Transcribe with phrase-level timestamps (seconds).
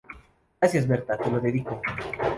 [0.59, 1.79] Gracias "Berta", te lo dedico.